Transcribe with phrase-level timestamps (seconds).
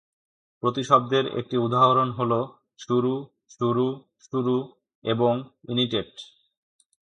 [0.63, 2.31] প্রতিশব্দের একটি উদাহরণ হল
[2.79, 3.13] "শুরু","
[3.55, 3.87] শুরু","
[4.27, 4.55] শুরু"
[5.03, 5.33] এবং
[5.69, 6.11] "ইনিটেট"।